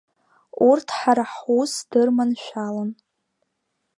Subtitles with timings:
[0.69, 2.89] Урҭ ҳара ҳус дырманшәалон.